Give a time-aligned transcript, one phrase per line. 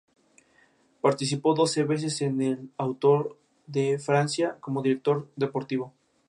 [0.99, 5.93] Participó doce veces en el Tour de Francia como director deportivo.